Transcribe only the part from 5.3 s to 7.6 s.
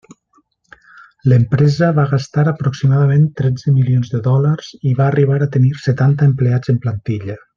a tenir setanta empleats en plantilla.